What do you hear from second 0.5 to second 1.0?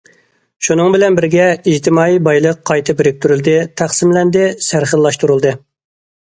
شۇنىڭ